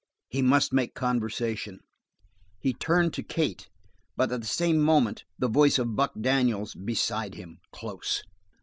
[0.29, 1.77] He must make conversation;
[2.59, 3.69] he turned to Kate,
[4.17, 8.23] but at the same moment the voice of Buck Daniels beside him, close.